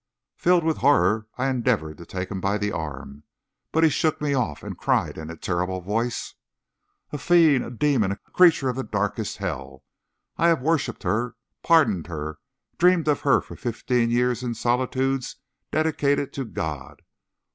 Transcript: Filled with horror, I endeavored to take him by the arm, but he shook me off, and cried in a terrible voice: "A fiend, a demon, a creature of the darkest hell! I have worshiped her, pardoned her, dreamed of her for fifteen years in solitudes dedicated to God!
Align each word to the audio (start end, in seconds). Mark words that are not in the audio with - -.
Filled 0.35 0.63
with 0.63 0.77
horror, 0.77 1.27
I 1.37 1.47
endeavored 1.47 1.99
to 1.99 2.07
take 2.07 2.31
him 2.31 2.41
by 2.41 2.57
the 2.57 2.71
arm, 2.71 3.21
but 3.71 3.83
he 3.83 3.89
shook 3.91 4.19
me 4.19 4.33
off, 4.33 4.63
and 4.63 4.75
cried 4.75 5.15
in 5.15 5.29
a 5.29 5.35
terrible 5.37 5.79
voice: 5.79 6.33
"A 7.11 7.19
fiend, 7.19 7.63
a 7.63 7.69
demon, 7.69 8.11
a 8.11 8.15
creature 8.31 8.67
of 8.67 8.75
the 8.77 8.83
darkest 8.83 9.37
hell! 9.37 9.83
I 10.37 10.47
have 10.47 10.59
worshiped 10.63 11.03
her, 11.03 11.35
pardoned 11.61 12.07
her, 12.07 12.39
dreamed 12.79 13.07
of 13.07 13.21
her 13.21 13.41
for 13.41 13.55
fifteen 13.55 14.09
years 14.09 14.41
in 14.41 14.55
solitudes 14.55 15.35
dedicated 15.69 16.33
to 16.33 16.45
God! 16.45 17.03